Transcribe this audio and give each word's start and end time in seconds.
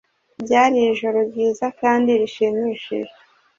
Byari 0.43 0.77
ijoro 0.91 1.19
ryiza 1.29 1.65
kandi 1.81 2.09
rishimishije. 2.19 3.13